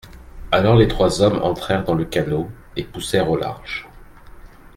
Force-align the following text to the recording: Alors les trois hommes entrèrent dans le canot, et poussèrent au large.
Alors 0.51 0.77
les 0.77 0.87
trois 0.87 1.21
hommes 1.21 1.43
entrèrent 1.43 1.83
dans 1.83 1.93
le 1.93 2.05
canot, 2.05 2.49
et 2.75 2.83
poussèrent 2.83 3.29
au 3.29 3.37
large. 3.37 3.87